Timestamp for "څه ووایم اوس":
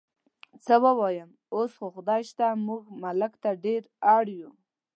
0.65-1.71